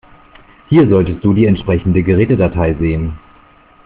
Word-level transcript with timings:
Hier 0.67 0.89
solltest 0.89 1.23
du 1.23 1.31
die 1.31 1.45
entsprechende 1.45 2.01
Gerätedatei 2.01 2.73
sehen. 2.73 3.19